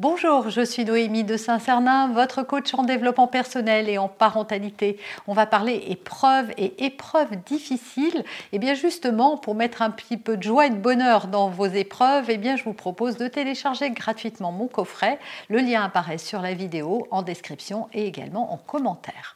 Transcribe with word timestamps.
Bonjour, 0.00 0.48
je 0.48 0.62
suis 0.62 0.86
Noémie 0.86 1.24
de 1.24 1.36
Saint-Cernin, 1.36 2.08
votre 2.14 2.42
coach 2.42 2.72
en 2.72 2.84
développement 2.84 3.26
personnel 3.26 3.86
et 3.86 3.98
en 3.98 4.08
parentalité. 4.08 4.98
On 5.26 5.34
va 5.34 5.44
parler 5.44 5.84
épreuves 5.88 6.50
et 6.56 6.86
épreuves 6.86 7.36
difficiles. 7.44 8.16
Et 8.16 8.24
eh 8.52 8.58
bien 8.58 8.72
justement, 8.72 9.36
pour 9.36 9.54
mettre 9.54 9.82
un 9.82 9.90
petit 9.90 10.16
peu 10.16 10.38
de 10.38 10.42
joie 10.42 10.68
et 10.68 10.70
de 10.70 10.76
bonheur 10.76 11.26
dans 11.26 11.50
vos 11.50 11.66
épreuves, 11.66 12.30
et 12.30 12.34
eh 12.36 12.38
bien 12.38 12.56
je 12.56 12.64
vous 12.64 12.72
propose 12.72 13.18
de 13.18 13.28
télécharger 13.28 13.90
gratuitement 13.90 14.52
mon 14.52 14.68
coffret. 14.68 15.18
Le 15.50 15.58
lien 15.58 15.84
apparaît 15.84 16.16
sur 16.16 16.40
la 16.40 16.54
vidéo, 16.54 17.06
en 17.10 17.20
description 17.20 17.90
et 17.92 18.06
également 18.06 18.54
en 18.54 18.56
commentaire. 18.56 19.34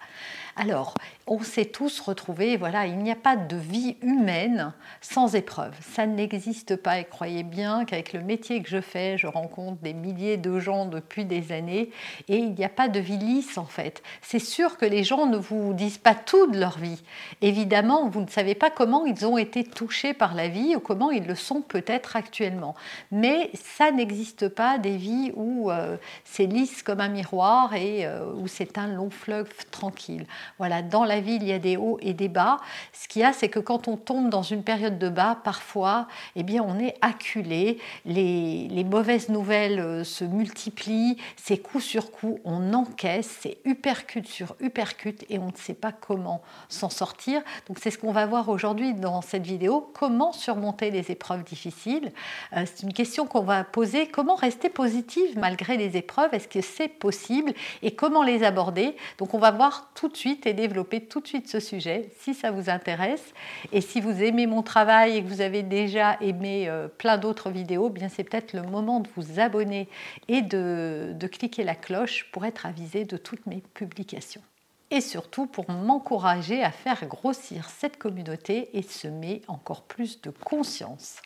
Alors, 0.56 0.94
on 1.26 1.42
s'est 1.42 1.64
tous 1.64 2.00
retrouvés, 2.00 2.56
voilà, 2.56 2.86
il 2.86 2.98
n'y 2.98 3.10
a 3.10 3.16
pas 3.16 3.34
de 3.34 3.56
vie 3.56 3.96
humaine 4.02 4.72
sans 5.00 5.34
épreuve. 5.34 5.74
Ça 5.80 6.06
n'existe 6.06 6.76
pas 6.76 7.00
et 7.00 7.04
croyez 7.04 7.42
bien 7.42 7.84
qu'avec 7.84 8.12
le 8.12 8.20
métier 8.20 8.62
que 8.62 8.68
je 8.68 8.80
fais, 8.80 9.18
je 9.18 9.26
rencontre 9.26 9.80
des 9.82 9.94
milliers 9.94 10.36
de 10.36 10.58
gens 10.60 10.86
depuis 10.86 11.24
des 11.24 11.50
années 11.50 11.90
et 12.28 12.36
il 12.36 12.52
n'y 12.52 12.64
a 12.64 12.68
pas 12.68 12.88
de 12.88 13.00
vie 13.00 13.16
lisse 13.16 13.58
en 13.58 13.64
fait. 13.64 14.02
C'est 14.22 14.38
sûr 14.38 14.76
que 14.76 14.84
les 14.84 15.02
gens 15.02 15.26
ne 15.26 15.38
vous 15.38 15.72
disent 15.72 15.98
pas 15.98 16.14
tout 16.14 16.46
de 16.46 16.58
leur 16.58 16.78
vie. 16.78 17.02
Évidemment, 17.40 18.08
vous 18.08 18.20
ne 18.20 18.28
savez 18.28 18.54
pas 18.54 18.70
comment 18.70 19.06
ils 19.06 19.26
ont 19.26 19.38
été 19.38 19.64
touchés 19.64 20.14
par 20.14 20.34
la 20.34 20.48
vie 20.48 20.76
ou 20.76 20.80
comment 20.80 21.10
ils 21.10 21.26
le 21.26 21.34
sont 21.34 21.62
peut-être 21.62 22.16
actuellement. 22.16 22.74
Mais 23.10 23.50
ça 23.54 23.90
n'existe 23.90 24.48
pas 24.48 24.78
des 24.78 24.96
vies 24.96 25.32
où 25.34 25.70
euh, 25.70 25.96
c'est 26.24 26.46
lisse 26.46 26.82
comme 26.82 27.00
un 27.00 27.08
miroir 27.08 27.74
et 27.74 28.06
euh, 28.06 28.30
où 28.34 28.46
c'est 28.46 28.78
un 28.78 28.88
long 28.88 29.10
fleuve 29.10 29.48
tranquille. 29.70 30.26
Voilà, 30.58 30.82
dans 30.82 31.04
la 31.04 31.20
vie, 31.20 31.36
il 31.36 31.44
y 31.44 31.52
a 31.52 31.58
des 31.58 31.76
hauts 31.76 31.98
et 32.00 32.14
des 32.14 32.28
bas. 32.28 32.58
Ce 32.92 33.08
qu'il 33.08 33.22
y 33.22 33.24
a, 33.24 33.32
c'est 33.32 33.48
que 33.48 33.60
quand 33.60 33.88
on 33.88 33.96
tombe 33.96 34.30
dans 34.30 34.42
une 34.42 34.62
période 34.62 34.98
de 34.98 35.08
bas, 35.08 35.38
parfois, 35.42 36.08
eh 36.36 36.42
bien, 36.42 36.62
on 36.62 36.78
est 36.78 36.96
acculé, 37.00 37.78
les, 38.04 38.68
les 38.68 38.84
mauvaises 38.84 39.28
nouvelles 39.28 39.80
euh, 39.80 40.04
se 40.04 40.24
multiplient, 40.24 41.16
c'est 41.36 41.58
coup 41.58 41.80
sur 41.80 42.10
coup, 42.10 42.38
on 42.44 42.72
encaisse, 42.72 43.38
c'est 43.40 43.58
uppercut 43.64 44.26
sur 44.26 44.56
uppercut 44.60 45.24
et 45.28 45.38
on 45.38 45.46
ne 45.46 45.56
sait 45.56 45.74
pas 45.74 45.92
comment 45.92 46.42
s'en 46.68 46.90
sortir. 46.90 47.42
Donc, 47.68 47.78
c'est 47.80 47.90
ce 47.90 47.98
qu'on 47.98 48.12
va 48.12 48.26
voir 48.26 48.48
aujourd'hui 48.48 48.94
dans 48.94 49.22
cette 49.22 49.46
vidéo, 49.46 49.90
comment 49.94 50.32
surmonter 50.32 50.90
les 50.90 51.10
épreuves 51.10 51.44
difficiles? 51.44 52.12
Euh, 52.56 52.64
c'est 52.66 52.82
une 52.82 52.92
question 52.92 53.26
qu'on 53.26 53.42
va 53.42 53.64
poser, 53.64 54.08
comment 54.08 54.34
rester 54.34 54.68
positive 54.68 55.38
malgré 55.38 55.76
les 55.76 55.96
épreuves, 55.96 56.32
est-ce 56.32 56.48
que 56.48 56.60
c'est 56.60 56.88
possible? 56.88 57.52
Et 57.82 57.94
comment 57.94 58.22
les 58.22 58.42
aborder? 58.42 58.96
Donc, 59.18 59.34
on 59.34 59.38
va 59.38 59.50
voir 59.50 59.90
tout 59.94 60.08
de 60.08 60.16
suite 60.16 60.33
et 60.46 60.54
développer 60.54 61.00
tout 61.00 61.20
de 61.20 61.26
suite 61.26 61.48
ce 61.48 61.60
sujet 61.60 62.10
si 62.20 62.34
ça 62.34 62.50
vous 62.50 62.70
intéresse. 62.70 63.34
Et 63.72 63.80
si 63.80 64.00
vous 64.00 64.22
aimez 64.22 64.46
mon 64.46 64.62
travail 64.62 65.16
et 65.16 65.22
que 65.22 65.28
vous 65.28 65.40
avez 65.40 65.62
déjà 65.62 66.16
aimé 66.20 66.68
euh, 66.68 66.88
plein 66.88 67.18
d'autres 67.18 67.50
vidéos, 67.50 67.88
bien 67.88 68.08
c'est 68.08 68.24
peut-être 68.24 68.52
le 68.52 68.62
moment 68.62 69.00
de 69.00 69.08
vous 69.16 69.40
abonner 69.40 69.88
et 70.28 70.42
de, 70.42 71.12
de 71.14 71.26
cliquer 71.26 71.64
la 71.64 71.74
cloche 71.74 72.30
pour 72.32 72.44
être 72.44 72.66
avisé 72.66 73.04
de 73.04 73.16
toutes 73.16 73.46
mes 73.46 73.62
publications 73.74 74.42
et 74.90 75.00
surtout 75.00 75.46
pour 75.46 75.70
m'encourager 75.70 76.62
à 76.62 76.70
faire 76.70 77.06
grossir 77.06 77.68
cette 77.68 77.98
communauté 77.98 78.76
et 78.76 78.82
semer 78.82 79.42
encore 79.48 79.82
plus 79.82 80.20
de 80.20 80.30
conscience. 80.30 81.20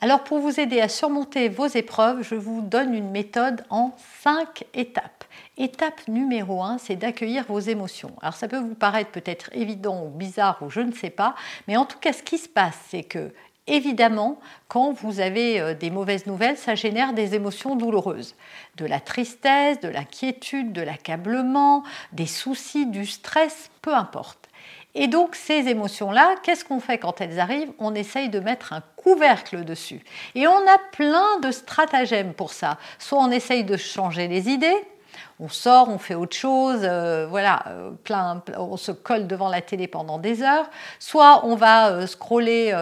Alors 0.00 0.22
pour 0.22 0.38
vous 0.38 0.60
aider 0.60 0.80
à 0.80 0.88
surmonter 0.88 1.48
vos 1.48 1.66
épreuves, 1.66 2.22
je 2.22 2.36
vous 2.36 2.60
donne 2.60 2.94
une 2.94 3.10
méthode 3.10 3.64
en 3.68 3.96
5 4.22 4.64
étapes. 4.72 5.24
Étape 5.56 6.06
numéro 6.06 6.62
1, 6.62 6.78
c'est 6.78 6.94
d'accueillir 6.94 7.44
vos 7.48 7.58
émotions. 7.58 8.12
Alors 8.22 8.34
ça 8.34 8.46
peut 8.46 8.60
vous 8.60 8.76
paraître 8.76 9.10
peut-être 9.10 9.50
évident 9.52 10.04
ou 10.04 10.08
bizarre 10.08 10.58
ou 10.62 10.70
je 10.70 10.80
ne 10.80 10.92
sais 10.92 11.10
pas, 11.10 11.34
mais 11.66 11.76
en 11.76 11.84
tout 11.84 11.98
cas 11.98 12.12
ce 12.12 12.22
qui 12.22 12.38
se 12.38 12.48
passe, 12.48 12.78
c'est 12.90 13.02
que 13.02 13.32
évidemment, 13.66 14.38
quand 14.68 14.92
vous 14.92 15.18
avez 15.18 15.60
euh, 15.60 15.74
des 15.74 15.90
mauvaises 15.90 16.26
nouvelles, 16.26 16.56
ça 16.56 16.76
génère 16.76 17.12
des 17.12 17.34
émotions 17.34 17.74
douloureuses. 17.74 18.36
De 18.76 18.86
la 18.86 19.00
tristesse, 19.00 19.80
de 19.80 19.88
l'inquiétude, 19.88 20.72
de 20.72 20.80
l'accablement, 20.80 21.82
des 22.12 22.26
soucis, 22.26 22.86
du 22.86 23.04
stress, 23.04 23.68
peu 23.82 23.94
importe. 23.94 24.48
Et 24.94 25.06
donc 25.06 25.34
ces 25.34 25.68
émotions-là, 25.68 26.36
qu'est-ce 26.42 26.64
qu'on 26.64 26.80
fait 26.80 26.98
quand 26.98 27.20
elles 27.20 27.38
arrivent? 27.38 27.72
On 27.78 27.94
essaye 27.94 28.28
de 28.28 28.40
mettre 28.40 28.72
un 28.72 28.82
couvercle 29.08 29.64
dessus. 29.64 30.00
Et 30.34 30.46
on 30.46 30.66
a 30.66 30.78
plein 30.92 31.38
de 31.40 31.50
stratagèmes 31.50 32.34
pour 32.34 32.52
ça. 32.52 32.76
Soit 32.98 33.18
on 33.18 33.30
essaye 33.30 33.64
de 33.64 33.78
changer 33.78 34.28
les 34.28 34.50
idées, 34.50 34.84
on 35.40 35.48
sort, 35.48 35.88
on 35.88 35.98
fait 35.98 36.14
autre 36.14 36.36
chose, 36.36 36.80
euh, 36.82 37.26
voilà, 37.28 37.62
euh, 37.68 37.90
plein, 38.04 38.42
on 38.56 38.76
se 38.76 38.92
colle 38.92 39.26
devant 39.26 39.48
la 39.48 39.60
télé 39.60 39.86
pendant 39.86 40.18
des 40.18 40.42
heures, 40.42 40.68
soit 40.98 41.46
on 41.46 41.54
va 41.54 41.90
euh, 41.90 42.06
scroller 42.06 42.74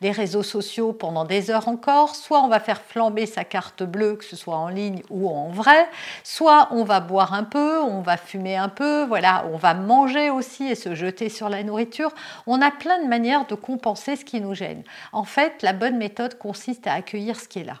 les 0.00 0.10
réseaux 0.10 0.42
sociaux 0.42 0.92
pendant 0.92 1.24
des 1.24 1.50
heures 1.50 1.68
encore, 1.68 2.14
soit 2.14 2.40
on 2.42 2.48
va 2.48 2.60
faire 2.60 2.80
flamber 2.80 3.26
sa 3.26 3.44
carte 3.44 3.82
bleue, 3.82 4.16
que 4.16 4.24
ce 4.24 4.36
soit 4.36 4.56
en 4.56 4.68
ligne 4.68 5.02
ou 5.10 5.28
en 5.28 5.48
vrai, 5.48 5.88
soit 6.24 6.68
on 6.70 6.84
va 6.84 7.00
boire 7.00 7.34
un 7.34 7.44
peu, 7.44 7.80
on 7.80 8.00
va 8.00 8.16
fumer 8.16 8.56
un 8.56 8.68
peu, 8.68 9.04
voilà, 9.04 9.44
on 9.52 9.56
va 9.56 9.74
manger 9.74 10.30
aussi 10.30 10.64
et 10.64 10.74
se 10.74 10.94
jeter 10.94 11.28
sur 11.28 11.48
la 11.48 11.62
nourriture. 11.62 12.10
On 12.46 12.60
a 12.60 12.70
plein 12.70 13.02
de 13.02 13.08
manières 13.08 13.46
de 13.46 13.54
compenser 13.54 14.16
ce 14.16 14.24
qui 14.24 14.40
nous 14.40 14.54
gêne. 14.54 14.82
En 15.12 15.24
fait, 15.24 15.62
la 15.62 15.72
bonne 15.72 15.96
méthode 15.96 16.38
consiste 16.38 16.86
à 16.86 16.94
accueillir 16.94 17.38
ce 17.38 17.48
qui 17.48 17.60
est 17.60 17.64
là 17.64 17.76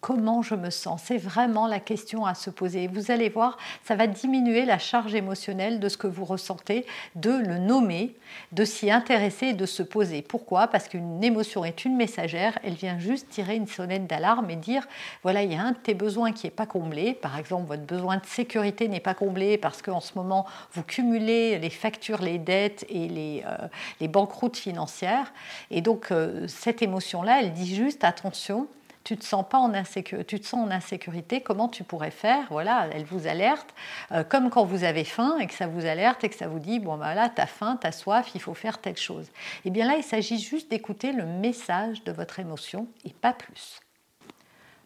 comment 0.00 0.42
je 0.42 0.54
me 0.54 0.70
sens 0.70 1.02
C'est 1.04 1.18
vraiment 1.18 1.66
la 1.66 1.80
question 1.80 2.26
à 2.26 2.34
se 2.34 2.50
poser. 2.50 2.86
Vous 2.86 3.10
allez 3.10 3.28
voir, 3.28 3.58
ça 3.84 3.96
va 3.96 4.06
diminuer 4.06 4.64
la 4.64 4.78
charge 4.78 5.14
émotionnelle 5.14 5.80
de 5.80 5.88
ce 5.88 5.96
que 5.96 6.06
vous 6.06 6.24
ressentez, 6.24 6.86
de 7.14 7.30
le 7.30 7.58
nommer, 7.58 8.14
de 8.52 8.64
s'y 8.64 8.90
intéresser 8.90 9.48
et 9.48 9.52
de 9.52 9.66
se 9.66 9.82
poser. 9.82 10.22
Pourquoi? 10.22 10.68
Parce 10.68 10.88
qu'une 10.88 11.22
émotion 11.22 11.64
est 11.64 11.84
une 11.84 11.96
messagère, 11.96 12.58
elle 12.62 12.74
vient 12.74 12.98
juste 12.98 13.28
tirer 13.28 13.56
une 13.56 13.66
sonnette 13.66 14.06
d'alarme 14.06 14.50
et 14.50 14.56
dire, 14.56 14.86
voilà, 15.22 15.42
il 15.42 15.52
y 15.52 15.56
a 15.56 15.62
un 15.62 15.72
de 15.72 15.78
tes 15.78 15.94
besoins 15.94 16.32
qui 16.32 16.46
n'est 16.46 16.52
pas 16.52 16.66
comblé. 16.66 17.14
Par 17.14 17.38
exemple, 17.38 17.68
votre 17.68 17.84
besoin 17.84 18.16
de 18.16 18.26
sécurité 18.26 18.88
n'est 18.88 19.00
pas 19.00 19.14
comblé 19.14 19.58
parce 19.58 19.82
qu'en 19.82 20.00
ce 20.00 20.12
moment, 20.14 20.46
vous 20.72 20.82
cumulez 20.82 21.58
les 21.58 21.70
factures, 21.70 22.22
les 22.22 22.38
dettes 22.38 22.84
et 22.88 23.08
les, 23.08 23.44
euh, 23.46 23.68
les 24.00 24.08
banqueroutes 24.08 24.56
financières. 24.56 25.32
Et 25.70 25.80
donc, 25.80 26.10
euh, 26.10 26.46
cette 26.48 26.82
émotion-là, 26.82 27.40
elle 27.40 27.52
dit 27.52 27.74
juste, 27.74 28.04
attention, 28.04 28.68
tu 29.08 29.16
te 29.16 29.24
sens 29.24 29.42
pas 29.48 29.56
en 29.56 29.72
insécurité, 29.72 31.40
comment 31.40 31.68
tu 31.68 31.82
pourrais 31.82 32.10
faire? 32.10 32.44
Voilà, 32.50 32.90
elle 32.92 33.06
vous 33.06 33.26
alerte, 33.26 33.74
euh, 34.12 34.22
comme 34.22 34.50
quand 34.50 34.66
vous 34.66 34.84
avez 34.84 35.04
faim 35.04 35.38
et 35.40 35.46
que 35.46 35.54
ça 35.54 35.66
vous 35.66 35.86
alerte 35.86 36.24
et 36.24 36.28
que 36.28 36.34
ça 36.34 36.46
vous 36.46 36.58
dit 36.58 36.78
bon 36.78 36.98
ben 36.98 37.14
là, 37.14 37.30
tu 37.30 37.40
as 37.40 37.46
faim, 37.46 37.78
tu 37.80 37.86
as 37.86 37.92
soif, 37.92 38.30
il 38.34 38.40
faut 38.42 38.52
faire 38.52 38.76
telle 38.76 38.98
chose. 38.98 39.24
Et 39.24 39.68
eh 39.68 39.70
bien 39.70 39.86
là, 39.86 39.94
il 39.96 40.02
s'agit 40.02 40.38
juste 40.38 40.70
d'écouter 40.70 41.12
le 41.12 41.24
message 41.24 42.04
de 42.04 42.12
votre 42.12 42.38
émotion 42.38 42.86
et 43.06 43.14
pas 43.14 43.32
plus. 43.32 43.80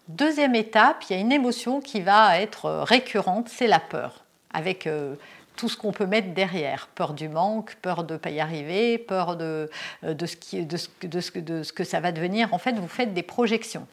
Deuxième 0.06 0.54
étape, 0.54 1.02
il 1.10 1.14
y 1.14 1.16
a 1.16 1.20
une 1.20 1.32
émotion 1.32 1.80
qui 1.80 2.00
va 2.00 2.38
être 2.38 2.70
récurrente, 2.70 3.48
c'est 3.48 3.66
la 3.66 3.80
peur, 3.80 4.24
avec 4.52 4.86
euh, 4.86 5.16
tout 5.56 5.68
ce 5.68 5.76
qu'on 5.76 5.90
peut 5.90 6.06
mettre 6.06 6.32
derrière. 6.32 6.86
Peur 6.94 7.14
du 7.14 7.28
manque, 7.28 7.74
peur 7.82 8.04
de 8.04 8.12
ne 8.12 8.18
pas 8.18 8.30
y 8.30 8.38
arriver, 8.38 8.98
peur 8.98 9.36
de, 9.36 9.68
euh, 10.04 10.14
ce 10.24 10.36
qui, 10.36 10.64
de, 10.64 10.76
ce, 10.76 11.72
que 11.72 11.82
ça 11.82 11.98
va 11.98 12.12
devenir. 12.12 12.54
En 12.54 12.58
fait, 12.58 12.74
vous 12.74 12.86
faites 12.86 13.14
des 13.14 13.24
projections. 13.24 13.88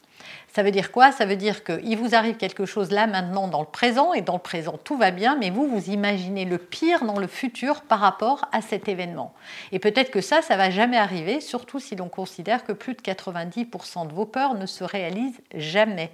Ça 0.54 0.64
veut 0.64 0.72
dire 0.72 0.92
quoi? 0.92 1.12
Ça 1.12 1.26
veut 1.26 1.36
dire 1.36 1.64
qu'il 1.64 1.98
vous 1.98 2.16
arrive 2.16 2.38
quelque 2.38 2.66
chose 2.66 2.92
là 2.92 3.08
maintenant 3.08 3.48
dans 3.48 3.62
le 3.62 3.68
présent, 3.68 4.14
et 4.14 4.22
dans 4.22 4.34
le 4.34 4.40
présent 4.40 4.80
tout 4.84 4.98
va 4.98 5.12
bien, 5.12 5.36
mais 5.38 5.50
vous, 5.50 5.68
vous 5.68 5.90
imaginez 5.90 6.46
le 6.46 6.58
pire 6.58 7.06
dans 7.06 7.20
le 7.20 7.28
futur 7.28 7.82
par 7.82 8.00
rapport 8.00 8.46
à 8.52 8.62
cet 8.62 8.88
événement. 8.88 9.34
Et 9.72 9.80
peut-être 9.80 10.12
que 10.12 10.22
ça, 10.22 10.42
ça 10.42 10.58
va 10.58 10.70
jamais 10.70 10.98
arriver, 10.98 11.42
surtout 11.42 11.80
si 11.80 11.96
l'on 11.96 12.10
considère 12.10 12.64
que 12.64 12.72
plus 12.72 12.94
de 12.94 13.02
90% 13.02 14.08
de 14.08 14.14
vos 14.14 14.26
peurs 14.26 14.56
ne 14.56 14.66
se 14.66 14.84
réalisent 14.84 15.42
jamais. 15.54 16.12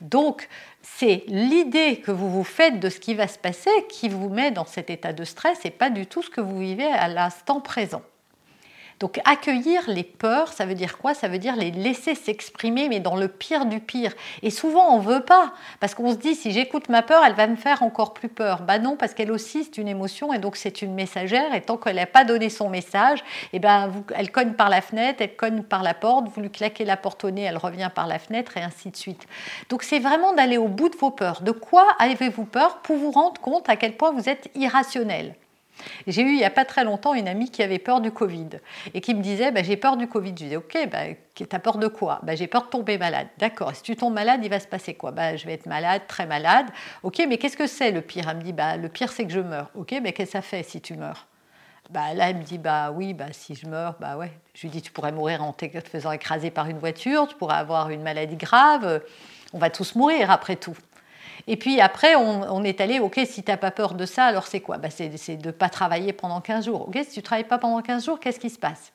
Donc, 0.00 0.48
c'est 0.82 1.24
l'idée 1.28 2.00
que 2.00 2.10
vous 2.10 2.28
vous 2.28 2.44
faites 2.44 2.80
de 2.80 2.88
ce 2.88 2.98
qui 2.98 3.14
va 3.14 3.28
se 3.28 3.38
passer 3.38 3.70
qui 3.88 4.08
vous 4.08 4.28
met 4.28 4.50
dans 4.50 4.66
cet 4.66 4.90
état 4.90 5.12
de 5.12 5.24
stress 5.24 5.64
et 5.64 5.70
pas 5.70 5.90
du 5.90 6.06
tout 6.06 6.22
ce 6.22 6.30
que 6.30 6.40
vous 6.40 6.58
vivez 6.58 6.86
à 6.86 7.08
l'instant 7.08 7.60
présent. 7.60 8.02
Donc 9.02 9.20
accueillir 9.24 9.82
les 9.88 10.04
peurs, 10.04 10.52
ça 10.52 10.64
veut 10.64 10.76
dire 10.76 10.96
quoi? 10.96 11.12
Ça 11.12 11.26
veut 11.26 11.38
dire 11.38 11.56
les 11.56 11.72
laisser 11.72 12.14
s'exprimer, 12.14 12.88
mais 12.88 13.00
dans 13.00 13.16
le 13.16 13.26
pire 13.26 13.66
du 13.66 13.80
pire. 13.80 14.12
Et 14.42 14.50
souvent, 14.50 14.94
on 14.94 15.00
veut 15.00 15.24
pas, 15.24 15.54
parce 15.80 15.96
qu'on 15.96 16.12
se 16.12 16.18
dit, 16.18 16.36
si 16.36 16.52
j'écoute 16.52 16.88
ma 16.88 17.02
peur, 17.02 17.24
elle 17.26 17.34
va 17.34 17.48
me 17.48 17.56
faire 17.56 17.82
encore 17.82 18.14
plus 18.14 18.28
peur. 18.28 18.62
Bah 18.62 18.78
non, 18.78 18.94
parce 18.96 19.12
qu'elle 19.12 19.32
aussi, 19.32 19.64
c'est 19.64 19.78
une 19.78 19.88
émotion, 19.88 20.32
et 20.32 20.38
donc 20.38 20.54
c'est 20.54 20.82
une 20.82 20.94
messagère, 20.94 21.52
et 21.52 21.62
tant 21.62 21.78
qu'elle 21.78 21.96
n'a 21.96 22.06
pas 22.06 22.24
donné 22.24 22.48
son 22.48 22.68
message, 22.68 23.18
et 23.52 23.56
eh 23.56 23.58
ben, 23.58 23.90
elle 24.14 24.30
cogne 24.30 24.52
par 24.52 24.68
la 24.68 24.80
fenêtre, 24.80 25.20
elle 25.20 25.34
cogne 25.34 25.64
par 25.64 25.82
la 25.82 25.94
porte, 25.94 26.28
vous 26.28 26.40
lui 26.40 26.50
claquez 26.52 26.84
la 26.84 26.96
porte 26.96 27.24
au 27.24 27.32
nez, 27.32 27.42
elle 27.42 27.58
revient 27.58 27.90
par 27.92 28.06
la 28.06 28.20
fenêtre, 28.20 28.56
et 28.56 28.62
ainsi 28.62 28.92
de 28.92 28.96
suite. 28.96 29.26
Donc 29.68 29.82
c'est 29.82 29.98
vraiment 29.98 30.32
d'aller 30.32 30.58
au 30.58 30.68
bout 30.68 30.90
de 30.90 30.96
vos 30.96 31.10
peurs. 31.10 31.42
De 31.42 31.50
quoi 31.50 31.88
avez-vous 31.98 32.44
peur 32.44 32.78
pour 32.82 32.98
vous 32.98 33.10
rendre 33.10 33.40
compte 33.40 33.68
à 33.68 33.74
quel 33.74 33.96
point 33.96 34.12
vous 34.12 34.28
êtes 34.28 34.48
irrationnel? 34.54 35.34
J'ai 36.06 36.22
eu 36.22 36.30
il 36.30 36.36
n'y 36.36 36.44
a 36.44 36.50
pas 36.50 36.64
très 36.64 36.84
longtemps 36.84 37.14
une 37.14 37.28
amie 37.28 37.50
qui 37.50 37.62
avait 37.62 37.78
peur 37.78 38.00
du 38.00 38.10
Covid 38.10 38.48
et 38.94 39.00
qui 39.00 39.14
me 39.14 39.22
disait 39.22 39.50
bah, 39.50 39.62
J'ai 39.62 39.76
peur 39.76 39.96
du 39.96 40.06
Covid. 40.06 40.30
Je 40.30 40.34
disais 40.34 40.56
Ok, 40.56 40.76
bah, 40.90 40.98
t'as 41.48 41.58
peur 41.58 41.78
de 41.78 41.88
quoi? 41.88 42.20
Bah, 42.22 42.34
J'ai 42.34 42.46
peur 42.46 42.62
de 42.62 42.68
tomber 42.68 42.98
malade. 42.98 43.28
D'accord, 43.38 43.74
si 43.74 43.82
tu 43.82 43.96
tombes 43.96 44.14
malade, 44.14 44.40
il 44.42 44.50
va 44.50 44.60
se 44.60 44.66
passer 44.66 44.94
quoi? 44.94 45.10
Bah, 45.10 45.36
Je 45.36 45.46
vais 45.46 45.54
être 45.54 45.66
malade, 45.66 46.02
très 46.08 46.26
malade. 46.26 46.66
Ok, 47.02 47.22
mais 47.28 47.38
qu'est-ce 47.38 47.56
que 47.56 47.66
c'est 47.66 47.90
le 47.90 48.00
pire? 48.00 48.28
Elle 48.28 48.38
me 48.38 48.42
dit 48.42 48.52
bah, 48.52 48.76
Le 48.76 48.88
pire, 48.88 49.12
c'est 49.12 49.26
que 49.26 49.32
je 49.32 49.40
meurs. 49.40 49.70
Ok, 49.74 49.94
mais 50.02 50.12
qu'est-ce 50.12 50.32
que 50.32 50.38
ça 50.38 50.42
fait 50.42 50.62
si 50.62 50.80
tu 50.80 50.94
meurs? 50.94 51.26
Bah, 51.90 52.14
là, 52.14 52.30
elle 52.30 52.36
me 52.36 52.42
dit 52.42 52.58
bah 52.58 52.90
oui, 52.90 53.12
bah 53.12 53.26
si 53.32 53.54
je 53.54 53.66
meurs, 53.66 53.96
bah. 54.00 54.16
Je 54.54 54.62
lui 54.62 54.70
dis 54.70 54.82
tu 54.82 54.92
pourrais 54.92 55.12
mourir 55.12 55.42
en 55.42 55.52
te 55.52 55.66
faisant 55.80 56.12
écraser 56.12 56.50
par 56.50 56.68
une 56.68 56.78
voiture, 56.78 57.26
tu 57.28 57.34
pourrais 57.36 57.56
avoir 57.56 57.90
une 57.90 58.02
maladie 58.02 58.36
grave. 58.36 59.02
On 59.52 59.58
va 59.58 59.68
tous 59.68 59.94
mourir 59.94 60.30
après 60.30 60.56
tout. 60.56 60.76
Et 61.46 61.56
puis 61.56 61.80
après, 61.80 62.14
on, 62.14 62.62
est 62.64 62.80
allé, 62.80 63.00
ok, 63.00 63.20
si 63.26 63.42
tu 63.42 63.50
n'as 63.50 63.56
pas 63.56 63.70
peur 63.70 63.94
de 63.94 64.06
ça, 64.06 64.24
alors 64.24 64.46
c'est 64.46 64.60
quoi? 64.60 64.78
Bah, 64.78 64.88
C'est 64.90 65.08
de 65.08 65.46
ne 65.46 65.52
pas 65.52 65.68
travailler 65.68 66.12
pendant 66.12 66.40
15 66.40 66.66
jours. 66.66 66.88
Ok, 66.88 66.98
si 67.02 67.12
tu 67.12 67.18
ne 67.18 67.24
travailles 67.24 67.44
pas 67.44 67.58
pendant 67.58 67.80
15 67.80 68.04
jours, 68.04 68.20
qu'est-ce 68.20 68.40
qui 68.40 68.50
se 68.50 68.58
passe? 68.58 68.92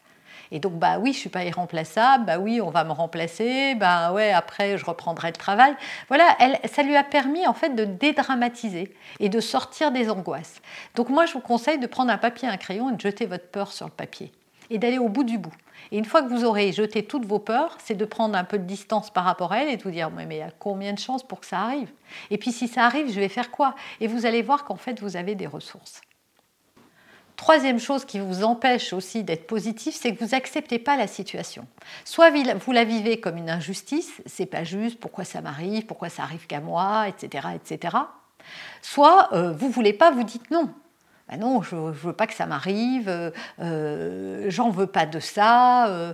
Et 0.52 0.60
donc, 0.60 0.74
bah 0.74 0.98
oui, 1.00 1.14
je 1.14 1.20
suis 1.20 1.30
pas 1.30 1.44
irremplaçable, 1.44 2.26
bah 2.26 2.38
oui, 2.40 2.62
on 2.62 2.70
va 2.70 2.84
me 2.86 2.92
remplacer, 2.92 3.76
bah 3.76 4.14
ouais, 4.14 4.32
après, 4.32 4.78
je 4.78 4.86
reprendrai 4.86 5.28
le 5.28 5.36
travail. 5.36 5.76
Voilà, 6.08 6.26
elle, 6.40 6.58
ça 6.70 6.84
lui 6.84 6.96
a 6.96 7.04
permis 7.04 7.46
en 7.48 7.54
fait 7.54 7.76
de 7.76 7.84
dédramatiser 7.84 8.94
et 9.20 9.30
de 9.30 9.40
sortir 9.42 9.92
des 9.92 10.10
angoisses. 10.10 10.62
Donc, 10.96 11.10
moi, 11.10 11.26
je 11.26 11.34
vous 11.34 11.42
conseille 11.42 11.80
de 11.80 11.88
prendre 11.88 12.12
un 12.12 12.18
papier, 12.18 12.48
un 12.48 12.58
crayon 12.58 12.92
et 12.92 12.96
de 12.96 13.02
jeter 13.02 13.26
votre 13.26 13.48
peur 13.48 13.72
sur 13.72 13.88
le 13.88 13.92
papier 13.92 14.32
et 14.70 14.78
d'aller 14.78 14.98
au 14.98 15.10
bout 15.10 15.24
du 15.24 15.38
bout. 15.38 15.54
Et 15.92 15.98
une 15.98 16.06
fois 16.06 16.22
que 16.22 16.30
vous 16.30 16.44
aurez 16.44 16.72
jeté 16.72 17.04
toutes 17.04 17.26
vos 17.26 17.40
peurs, 17.40 17.78
c'est 17.84 17.96
de 17.96 18.06
prendre 18.06 18.38
un 18.38 18.44
peu 18.44 18.58
de 18.58 18.64
distance 18.64 19.10
par 19.10 19.24
rapport 19.24 19.54
à 19.54 19.64
elle 19.64 19.70
et 19.70 19.78
de 19.78 19.84
vous 19.84 19.92
dire 19.92 20.10
mais 20.10 20.26
il 20.30 20.38
y 20.38 20.42
a 20.42 20.52
combien 20.60 20.94
de 20.94 21.00
chances 21.00 21.24
pour 21.24 21.40
que 21.40 21.46
ça 21.46 21.60
arrive? 21.60 21.92
Et 22.30 22.38
puis 22.38 22.52
si 22.52 22.68
ça 22.68 22.84
arrive, 22.84 23.12
je 23.12 23.20
vais 23.20 23.30
faire 23.30 23.52
quoi? 23.52 23.76
Et 24.00 24.08
vous 24.08 24.26
allez 24.26 24.42
voir 24.42 24.66
qu'en 24.66 24.76
fait, 24.76 25.00
vous 25.00 25.16
avez 25.16 25.36
des 25.36 25.48
ressources. 25.48 26.02
Troisième 27.38 27.80
chose 27.80 28.04
qui 28.04 28.20
vous 28.20 28.44
empêche 28.44 28.94
aussi 28.94 29.24
d'être 29.24 29.46
positif, 29.46 29.96
c'est 29.96 30.16
que 30.16 30.24
vous 30.24 30.32
n'acceptez 30.32 30.80
pas 30.80 30.98
la 30.98 31.06
situation. 31.06 31.68
Soit 32.04 32.32
vous 32.32 32.72
la 32.72 32.84
vivez 32.84 33.20
comme 33.20 33.38
une 33.38 33.52
injustice, 33.52 34.24
c'est 34.26 34.48
pas 34.48 34.64
juste, 34.64 35.00
pourquoi 35.00 35.24
ça 35.24 35.40
m'arrive, 35.40 35.86
pourquoi 35.86 36.10
ça 36.10 36.24
arrive 36.24 36.48
qu'à 36.48 36.62
moi, 36.62 37.08
etc., 37.08 37.50
etc. 37.56 37.96
Soit 38.82 39.30
euh, 39.34 39.54
vous 39.54 39.70
voulez 39.70 39.94
pas, 39.94 40.10
vous 40.10 40.24
dites 40.24 40.50
non. 40.50 40.74
Ben 41.30 41.40
non, 41.40 41.62
je 41.62 41.76
ne 41.76 41.92
veux 41.92 42.14
pas 42.14 42.26
que 42.26 42.34
ça 42.34 42.46
m'arrive, 42.46 43.10
euh, 43.10 43.32
euh, 43.60 44.46
j'en 44.48 44.70
veux 44.70 44.88
pas 44.88 45.06
de 45.06 45.20
ça, 45.20 46.14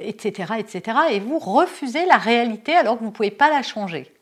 etc., 0.00 0.54
etc. 0.58 0.98
Et 1.10 1.20
vous 1.20 1.38
refusez 1.38 2.06
la 2.06 2.16
réalité 2.16 2.74
alors 2.74 2.94
que 2.94 3.00
vous 3.00 3.10
ne 3.10 3.14
pouvez 3.14 3.30
pas 3.30 3.50
la 3.50 3.62
changer 3.62 4.12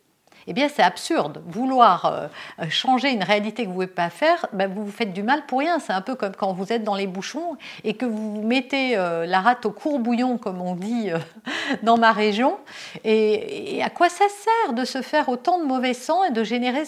eh 0.50 0.52
bien 0.52 0.68
c'est 0.68 0.82
absurde. 0.82 1.40
Vouloir 1.46 2.06
euh, 2.06 2.26
changer 2.68 3.12
une 3.12 3.22
réalité 3.22 3.62
que 3.62 3.68
vous 3.68 3.82
ne 3.82 3.86
pouvez 3.86 3.94
pas 3.94 4.10
faire, 4.10 4.46
ben, 4.52 4.68
vous 4.68 4.84
vous 4.84 4.90
faites 4.90 5.12
du 5.12 5.22
mal 5.22 5.46
pour 5.46 5.60
rien. 5.60 5.78
C'est 5.78 5.92
un 5.92 6.00
peu 6.00 6.16
comme 6.16 6.34
quand 6.34 6.52
vous 6.52 6.72
êtes 6.72 6.82
dans 6.82 6.96
les 6.96 7.06
bouchons 7.06 7.56
et 7.84 7.94
que 7.94 8.04
vous 8.04 8.42
mettez 8.42 8.98
euh, 8.98 9.26
la 9.26 9.42
rate 9.42 9.64
au 9.64 9.70
courbouillon, 9.70 10.38
comme 10.38 10.60
on 10.60 10.74
dit 10.74 11.12
euh, 11.12 11.18
dans 11.84 11.98
ma 11.98 12.10
région. 12.10 12.58
Et, 13.04 13.80
à 13.80 13.90
quoi 13.90 14.08
ça 14.08 14.24
sert 14.28 14.72
de 14.72 14.84
se 14.84 15.02
faire 15.02 15.28
autant 15.28 15.60
de 15.60 15.64
mauvais 15.64 15.94
sang 15.94 16.24
et 16.24 16.32
de 16.32 16.42
générer, 16.42 16.82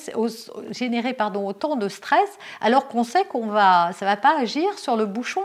générer 0.70 1.12
pardon, 1.12 1.46
autant 1.46 1.76
de 1.76 1.88
stress 1.88 2.38
alors 2.60 2.88
qu'on 2.88 3.04
sait 3.04 3.24
qu'on 3.26 3.46
va, 3.46 3.92
ça 3.92 4.06
ne 4.06 4.10
va 4.10 4.16
pas 4.16 4.40
agir 4.40 4.76
sur 4.76 4.96
le 4.96 5.06
bouchon? 5.06 5.42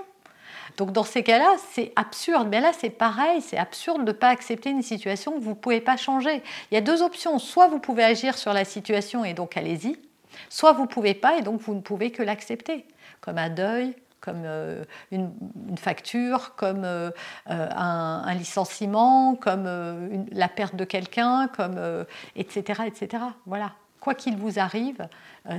Donc 0.78 0.92
dans 0.92 1.04
ces 1.04 1.24
cas-là, 1.24 1.56
c'est 1.72 1.92
absurde. 1.96 2.48
Mais 2.50 2.62
là, 2.62 2.72
c'est 2.72 2.92
pareil, 2.92 3.42
c'est 3.42 3.58
absurde 3.58 4.02
de 4.02 4.12
ne 4.12 4.12
pas 4.12 4.30
accepter 4.30 4.70
une 4.70 4.84
situation 4.84 5.34
que 5.34 5.40
vous 5.40 5.50
ne 5.50 5.56
pouvez 5.56 5.82
pas 5.82 5.98
changer. 5.98 6.44
Il 6.72 6.76
y 6.76 6.78
a 6.78 6.82
deux 6.82 7.02
options. 7.02 7.40
Soit 7.40 7.68
vous 7.68 7.80
pouvez 7.80 8.04
agir 8.04 8.38
sur 8.38 8.54
la 8.54 8.64
situation 8.64 9.26
et 9.26 9.34
donc 9.34 9.58
allez-y, 9.58 9.98
soit 10.50 10.74
vous 10.74 10.84
ne 10.84 10.88
pouvez 10.88 11.16
pas 11.16 11.38
et 11.38 11.42
donc 11.42 11.62
vous 11.62 11.74
ne 11.74 11.82
pouvez 11.82 12.12
que 12.12 12.22
l'accepter, 12.22 12.86
comme 13.22 13.40
un 13.40 13.50
deuil, 13.50 13.96
comme 14.22 14.44
euh, 14.46 14.84
une, 15.12 15.32
facture, 15.78 16.54
comme 16.56 16.84
euh, 16.84 17.10
euh, 17.50 17.70
un, 17.76 18.34
licenciement, 18.36 19.36
comme 19.36 20.28
la 20.32 20.48
perte 20.48 20.76
de 20.76 20.86
quelqu'un, 20.86 21.48
comme 21.48 22.06
etc., 22.36 22.84
etc. 22.86 23.24
Voilà. 23.48 23.72
Quoi 24.00 24.14
qu'il 24.14 24.38
vous 24.38 24.60
arrive, 24.60 25.08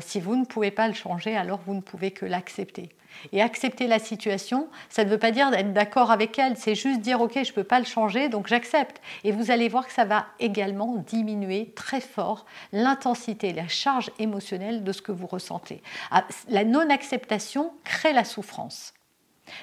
si 0.01 0.21
vous 0.21 0.37
ne 0.37 0.45
pouvez 0.45 0.71
pas 0.71 0.87
le 0.87 0.95
changer, 0.95 1.37
alors 1.37 1.61
vous 1.67 1.75
ne 1.75 1.81
pouvez 1.81 2.13
que 2.13 2.25
l'accepter. 2.25 2.89
Et 3.33 3.43
accepter 3.43 3.87
la 3.87 3.99
situation, 3.99 4.69
ça 4.89 5.05
ne 5.05 5.11
veut 5.11 5.19
pas 5.19 5.31
dire 5.31 5.51
d'être 5.51 5.73
d'accord 5.73 6.11
avec 6.11 6.39
elle, 6.39 6.57
c'est 6.57 6.75
juste 6.75 7.01
dire 7.01 7.21
ok, 7.21 7.33
je 7.35 7.51
ne 7.51 7.55
peux 7.55 7.65
pas 7.65 7.79
le 7.79 7.85
changer, 7.85 8.29
donc 8.29 8.47
j'accepte. 8.47 9.01
Et 9.25 9.33
vous 9.33 9.51
allez 9.51 9.69
voir 9.69 9.87
que 9.87 9.93
ça 9.93 10.05
va 10.05 10.27
également 10.39 10.97
diminuer 10.97 11.73
très 11.75 12.01
fort 12.01 12.47
l'intensité, 12.73 13.53
la 13.53 13.69
charge 13.69 14.11
émotionnelle 14.19 14.85
de 14.85 14.93
ce 14.93 15.03
que 15.03 15.13
vous 15.13 15.27
ressentez. 15.27 15.83
Ah, 16.11 16.25
la 16.49 16.65
non-acceptation 16.65 17.73
crée 17.85 18.13
la 18.13 18.25
souffrance. 18.25 18.95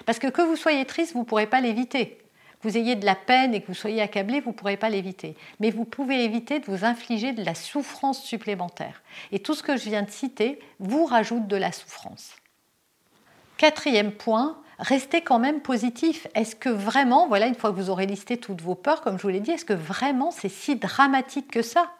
Parce 0.05 0.19
que 0.19 0.27
que 0.27 0.41
vous 0.41 0.55
soyez 0.55 0.85
triste, 0.85 1.13
vous 1.13 1.19
ne 1.19 1.25
pourrez 1.25 1.47
pas 1.47 1.61
l'éviter. 1.61 2.17
Vous 2.61 2.77
ayez 2.77 2.95
de 2.95 3.05
la 3.05 3.15
peine 3.15 3.53
et 3.53 3.61
que 3.61 3.67
vous 3.67 3.73
soyez 3.75 4.01
accablé, 4.01 4.39
vous 4.39 4.49
ne 4.49 4.55
pourrez 4.55 4.77
pas 4.77 4.89
l'éviter. 4.89 5.35
Mais 5.59 5.69
vous 5.69 5.85
pouvez 5.85 6.23
éviter 6.23 6.59
de 6.59 6.65
vous 6.65 6.83
infliger 6.83 7.31
de 7.31 7.43
la 7.43 7.53
souffrance 7.53 8.23
supplémentaire. 8.23 9.03
Et 9.31 9.39
tout 9.39 9.53
ce 9.53 9.61
que 9.61 9.77
je 9.77 9.87
viens 9.87 10.01
de 10.01 10.09
citer 10.09 10.59
vous 10.79 11.05
rajoute 11.05 11.47
de 11.47 11.57
la 11.57 11.71
souffrance. 11.71 12.31
Quatrième 13.57 14.11
point, 14.11 14.57
restez 14.79 15.21
quand 15.21 15.39
même 15.39 15.61
positif. 15.61 16.27
Est-ce 16.35 16.57
que 16.57 16.69
vraiment, 16.69 17.27
voilà, 17.27 17.47
une 17.47 17.55
fois 17.55 17.71
que 17.71 17.77
vous 17.77 17.89
aurez 17.89 18.05
listé 18.05 18.35
toutes 18.35 18.61
vos 18.61 18.75
peurs, 18.75 19.01
comme 19.01 19.17
je 19.17 19.21
vous 19.23 19.29
l'ai 19.29 19.39
dit, 19.39 19.51
est-ce 19.51 19.63
que 19.63 19.73
vraiment 19.73 20.29
c'est 20.31 20.49
si 20.49 20.75
dramatique 20.75 21.49
que 21.51 21.61
ça? 21.61 21.91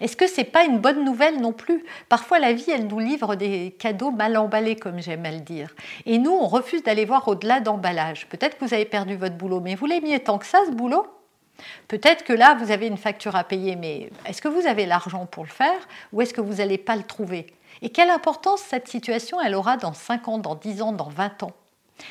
Est-ce 0.00 0.16
que 0.16 0.26
c'est 0.26 0.44
pas 0.44 0.64
une 0.64 0.78
bonne 0.78 1.04
nouvelle 1.04 1.40
non 1.40 1.52
plus? 1.52 1.84
Parfois 2.10 2.38
la 2.40 2.52
vie, 2.52 2.70
elle 2.70 2.88
nous 2.88 2.98
livre 2.98 3.36
des 3.36 3.74
cadeaux 3.78 4.10
mal 4.10 4.36
emballés, 4.36 4.76
comme 4.76 5.00
j'aime 5.00 5.24
à 5.24 5.30
le 5.30 5.40
dire. 5.40 5.74
Et 6.04 6.18
nous, 6.18 6.32
on 6.32 6.46
refuse 6.46 6.82
d'aller 6.82 7.06
voir 7.06 7.26
au-delà 7.26 7.60
d'emballage. 7.60 8.26
Peut-être 8.28 8.58
que 8.58 8.64
vous 8.66 8.74
avez 8.74 8.84
perdu 8.84 9.16
votre 9.16 9.36
boulot, 9.36 9.60
mais 9.60 9.76
vous 9.76 9.86
l'aimiez 9.86 10.20
tant 10.20 10.36
que 10.36 10.46
ça, 10.46 10.58
ce 10.66 10.72
boulot? 10.72 11.06
Peut-être 11.88 12.24
que 12.24 12.32
là, 12.32 12.54
vous 12.54 12.70
avez 12.70 12.86
une 12.86 12.98
facture 12.98 13.34
à 13.34 13.44
payer, 13.44 13.76
mais 13.76 14.10
est-ce 14.26 14.42
que 14.42 14.48
vous 14.48 14.66
avez 14.66 14.84
l'argent 14.84 15.26
pour 15.26 15.44
le 15.44 15.50
faire 15.50 15.88
ou 16.12 16.20
est-ce 16.20 16.34
que 16.34 16.40
vous 16.40 16.54
n'allez 16.56 16.78
pas 16.78 16.96
le 16.96 17.02
trouver? 17.02 17.46
Et 17.82 17.90
quelle 17.90 18.10
importance 18.10 18.60
cette 18.60 18.88
situation 18.88 19.38
aura 19.54 19.76
dans 19.76 19.94
5 19.94 20.28
ans, 20.28 20.38
dans 20.38 20.54
10 20.54 20.82
ans, 20.82 20.92
dans 20.92 21.08
20 21.08 21.44
ans? 21.44 21.52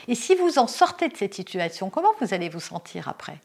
Et 0.08 0.16
si 0.16 0.36
vous 0.36 0.60
en 0.60 0.68
sortez 0.68 1.10
de 1.10 1.18
cette 1.18 1.34
situation, 1.34 1.90
comment 1.90 2.12
vous 2.20 2.34
allez 2.34 2.50
vous 2.50 2.60
sentir 2.60 3.08
après? 3.08 3.40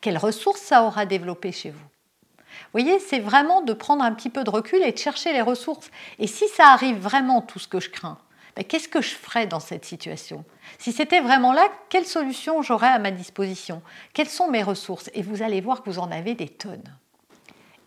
Quelles 0.00 0.18
ressources 0.18 0.60
ça 0.60 0.82
aura 0.84 1.06
développé 1.06 1.52
chez 1.52 1.70
vous? 1.70 1.78
Vous 1.78 2.80
voyez, 2.80 2.98
c'est 2.98 3.18
vraiment 3.18 3.62
de 3.62 3.72
prendre 3.72 4.02
un 4.02 4.12
petit 4.12 4.30
peu 4.30 4.42
de 4.42 4.50
recul 4.50 4.82
et 4.82 4.92
de 4.92 4.98
chercher 4.98 5.32
les 5.32 5.42
ressources. 5.42 5.90
Et 6.18 6.26
si 6.26 6.48
ça 6.48 6.68
arrive 6.68 6.98
vraiment, 6.98 7.42
tout 7.42 7.58
ce 7.58 7.68
que 7.68 7.80
je 7.80 7.90
crains, 7.90 8.18
ben, 8.56 8.64
qu'est-ce 8.64 8.88
que 8.88 9.02
je 9.02 9.14
ferais 9.14 9.46
dans 9.46 9.60
cette 9.60 9.84
situation? 9.84 10.44
Si 10.78 10.92
c'était 10.92 11.20
vraiment 11.20 11.52
là, 11.52 11.68
quelle 11.90 12.06
solution 12.06 12.62
j'aurais 12.62 12.88
à 12.88 12.98
ma 12.98 13.10
disposition? 13.10 13.82
Quelles 14.14 14.30
sont 14.30 14.48
mes 14.48 14.62
ressources? 14.62 15.10
Et 15.12 15.22
vous 15.22 15.42
allez 15.42 15.60
voir 15.60 15.82
que 15.82 15.90
vous 15.90 15.98
en 15.98 16.10
avez 16.10 16.34
des 16.34 16.48
tonnes. 16.48 16.96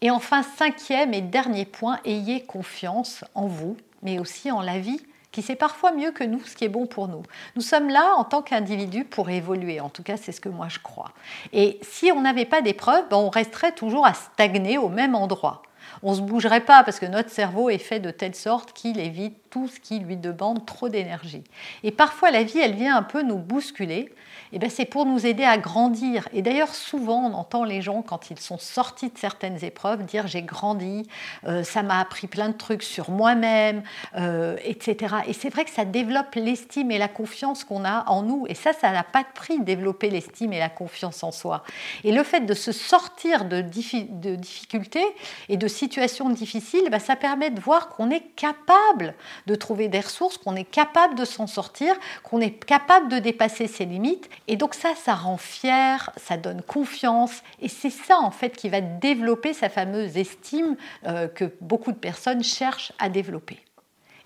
Et 0.02 0.12
enfin, 0.12 0.44
cinquième 0.44 1.14
et 1.14 1.22
dernier 1.22 1.66
point, 1.66 2.00
ayez 2.06 2.42
confiance 2.42 3.24
en 3.36 3.48
vous, 3.48 3.76
mais 4.02 4.20
aussi 4.20 4.52
en 4.52 4.62
la 4.62 4.80
vie, 4.80 5.02
qui 5.32 5.42
sait 5.42 5.56
parfois 5.56 5.92
mieux 5.92 6.12
que 6.12 6.24
nous 6.24 6.44
ce 6.46 6.56
qui 6.56 6.66
est 6.66 6.70
bon 6.70 6.88
pour 6.88 7.08
nous. 7.08 7.24
Nous 7.56 7.62
sommes 7.62 7.90
là 7.90 8.16
en 8.18 8.24
tant 8.24 8.42
qu'individus 8.42 9.06
pour 9.06 9.30
évoluer, 9.30 9.80
en 9.80 9.90
tout 9.90 10.04
cas 10.04 10.18
c'est 10.18 10.32
ce 10.32 10.42
que 10.42 10.50
moi 10.50 10.68
je 10.70 10.80
crois. 10.80 11.12
Et 11.54 11.80
si 11.84 12.12
on 12.12 12.22
n'avait 12.22 12.46
pas 12.46 12.62
d'épreuves, 12.62 13.08
ben, 13.10 13.18
on 13.18 13.30
resterait 13.30 13.74
toujours 13.74 14.06
à 14.06 14.14
stagner 14.14 14.78
au 14.78 14.90
même 14.90 15.16
endroit. 15.16 15.62
On 16.04 16.12
ne 16.12 16.18
se 16.18 16.22
bougerait 16.22 16.62
pas 16.62 16.84
parce 16.84 17.00
que 17.00 17.06
notre 17.06 17.30
cerveau 17.30 17.70
est 17.70 17.78
fait 17.78 18.00
de 18.00 18.12
telle 18.12 18.36
sorte 18.36 18.74
qu'il 18.74 19.00
évite 19.00 19.38
tout 19.50 19.68
ce 19.68 19.80
qui 19.80 20.00
lui 20.00 20.18
demande 20.18 20.66
trop 20.66 20.90
d'énergie. 20.90 21.44
Et 21.84 21.92
parfois 21.92 22.32
la 22.32 22.44
vie, 22.44 22.60
elle 22.60 22.76
vient 22.76 22.96
un 22.96 23.04
peu 23.04 23.22
nous 23.22 23.38
bousculer 23.38 24.12
eh 24.52 24.60
ben, 24.60 24.70
c'est 24.70 24.86
pour 24.86 25.06
nous 25.06 25.26
aider 25.26 25.44
à 25.44 25.58
grandir. 25.58 26.28
Et 26.34 26.42
d'ailleurs, 26.42 26.74
souvent, 26.74 27.24
on 27.26 27.34
entend 27.34 27.64
les 27.64 27.82
gens, 27.82 28.02
quand 28.02 28.32
ils 28.32 28.40
sont 28.40 28.58
sortis 28.58 29.10
de 29.10 29.18
certaines 29.18 29.64
épreuves, 29.64 30.06
dire 30.06 30.28
j'ai 30.28 30.42
grandi, 30.42 31.08
euh, 31.46 31.64
ça 31.64 31.84
m'a 31.84 32.00
appris 32.00 32.28
plein 32.28 32.50
de 32.50 32.58
trucs 32.58 32.84
sur 32.84 33.12
moi-même, 33.12 33.84
euh, 34.16 34.58
etc. 34.64 35.16
Et 35.28 35.34
c'est 35.34 35.50
vrai 35.50 35.66
que 35.66 35.72
ça 35.72 35.86
développe 35.86 36.34
l'estime 36.36 36.92
et 36.92 36.98
la 36.98 37.08
confiance 37.08 37.64
qu'on 37.64 37.86
a 37.86 38.06
en 38.10 38.24
nous. 38.24 38.46
Et 38.50 38.56
ça, 38.56 38.74
ça 38.74 38.92
n'a 38.92 39.04
pas 39.04 39.22
de 39.22 39.30
prix, 39.36 39.60
développer 39.60 40.10
l'estime 40.10 40.54
et 40.54 40.60
la 40.60 40.70
confiance 40.70 41.24
en 41.24 41.32
soi. 41.32 41.64
Et 42.04 42.12
le 42.12 42.24
fait 42.24 42.42
de 42.42 42.54
se 42.54 42.72
sortir 42.72 43.46
de, 43.46 43.62
de 43.62 44.36
difficultés 44.36 45.06
et 45.48 45.58
de 45.58 45.68
situations 45.80 46.30
difficiles, 46.30 46.90
bah, 46.92 47.00
ça 47.00 47.16
permet 47.16 47.50
de 47.50 47.60
voir 47.60 47.90
qu'on 47.90 48.12
est 48.12 48.36
capable 48.36 49.16
de 49.48 49.56
trouver 49.56 49.88
des 49.88 50.02
ressources, 50.02 50.38
qu'on 50.38 50.56
est 50.56 50.70
capable 50.70 51.16
de 51.16 51.26
s'en 51.26 51.48
sortir, 51.48 51.96
qu'on 52.24 52.42
est 52.42 52.64
capable 52.64 53.10
de 53.10 53.20
dépasser 53.20 53.68
ses 53.68 53.86
limites. 53.86 54.30
Et 54.48 54.58
donc 54.58 54.74
ça, 54.76 54.94
ça 54.96 55.16
rend 55.16 55.38
fier, 55.38 56.12
ça 56.18 56.38
donne 56.38 56.62
confiance. 56.62 57.42
Et 57.62 57.70
c'est 57.70 57.90
ça, 57.90 58.20
en 58.20 58.32
fait, 58.32 58.56
qui 58.56 58.70
va 58.70 58.82
développer 58.82 59.54
sa 59.54 59.70
fameuse 59.70 60.18
estime 60.18 60.76
euh, 61.08 61.28
que 61.28 61.46
beaucoup 61.62 61.92
de 61.92 61.98
personnes 61.98 62.44
cherchent 62.44 62.92
à 63.00 63.10
développer. 63.10 63.60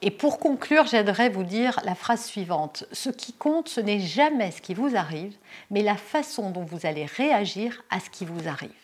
Et 0.01 0.11
pour 0.11 0.37
conclure, 0.39 0.85
j'aimerais 0.85 1.29
vous 1.29 1.43
dire 1.45 1.79
la 1.85 1.95
phrase 1.95 2.25
suivante. 2.25 2.85
Ce 2.91 3.09
qui 3.09 3.31
compte, 3.31 3.69
ce 3.69 3.79
n'est 3.79 4.01
jamais 4.01 4.51
ce 4.51 4.61
qui 4.61 4.73
vous 4.73 4.97
arrive, 4.97 5.33
mais 5.71 5.81
la 5.81 5.95
façon 5.95 6.49
dont 6.49 6.65
vous 6.65 6.85
allez 6.85 7.05
réagir 7.05 7.83
à 7.89 8.01
ce 8.01 8.09
qui 8.09 8.25
vous 8.25 8.49
arrive. 8.49 8.82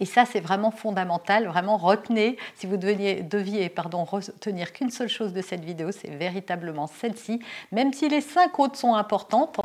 Et 0.00 0.04
ça, 0.04 0.24
c'est 0.24 0.40
vraiment 0.40 0.70
fondamental. 0.70 1.46
Vraiment, 1.46 1.76
retenez, 1.76 2.36
si 2.54 2.66
vous 2.66 2.76
deviez, 2.76 3.22
deviez 3.22 3.68
pardon, 3.68 4.04
retenir 4.04 4.72
qu'une 4.72 4.90
seule 4.90 5.08
chose 5.08 5.32
de 5.32 5.42
cette 5.42 5.64
vidéo, 5.64 5.92
c'est 5.92 6.10
véritablement 6.10 6.86
celle-ci, 6.86 7.40
même 7.72 7.92
si 7.92 8.08
les 8.08 8.20
cinq 8.20 8.58
autres 8.58 8.76
sont 8.76 8.94
importantes. 8.94 9.60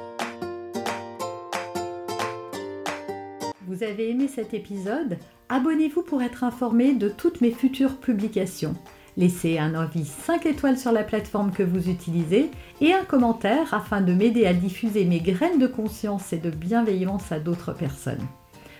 Vous 3.67 3.83
avez 3.83 4.11
aimé 4.11 4.27
cet 4.27 4.53
épisode? 4.53 5.17
Abonnez-vous 5.49 6.03
pour 6.03 6.21
être 6.21 6.43
informé 6.43 6.93
de 6.93 7.09
toutes 7.09 7.41
mes 7.41 7.51
futures 7.51 7.97
publications. 7.97 8.75
Laissez 9.17 9.57
un 9.59 9.75
avis 9.75 10.05
5 10.05 10.45
étoiles 10.45 10.77
sur 10.77 10.91
la 10.91 11.03
plateforme 11.03 11.51
que 11.51 11.63
vous 11.63 11.89
utilisez 11.89 12.51
et 12.81 12.93
un 12.93 13.05
commentaire 13.05 13.73
afin 13.73 14.01
de 14.01 14.13
m'aider 14.13 14.45
à 14.45 14.53
diffuser 14.53 15.05
mes 15.05 15.21
graines 15.21 15.57
de 15.57 15.67
conscience 15.67 16.33
et 16.33 16.37
de 16.37 16.49
bienveillance 16.49 17.31
à 17.31 17.39
d'autres 17.39 17.73
personnes. 17.73 18.27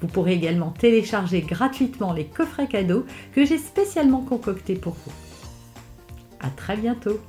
Vous 0.00 0.06
pourrez 0.06 0.34
également 0.34 0.70
télécharger 0.70 1.40
gratuitement 1.40 2.12
les 2.12 2.26
coffrets 2.26 2.68
cadeaux 2.68 3.04
que 3.34 3.44
j'ai 3.44 3.58
spécialement 3.58 4.20
concoctés 4.20 4.76
pour 4.76 4.94
vous. 4.94 5.12
À 6.40 6.50
très 6.50 6.76
bientôt 6.76 7.20